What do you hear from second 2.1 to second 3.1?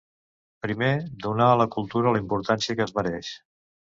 la importància que es